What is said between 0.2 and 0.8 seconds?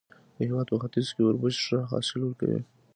د هېواد په